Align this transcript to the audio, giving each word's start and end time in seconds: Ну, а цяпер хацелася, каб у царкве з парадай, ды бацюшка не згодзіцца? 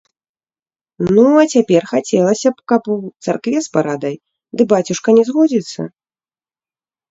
Ну, 1.15 1.25
а 1.41 1.43
цяпер 1.55 1.83
хацелася, 1.91 2.49
каб 2.73 2.81
у 2.97 2.97
царкве 3.27 3.57
з 3.67 3.71
парадай, 3.79 4.15
ды 4.57 4.61
бацюшка 4.75 5.09
не 5.21 5.29
згодзіцца? 5.31 5.81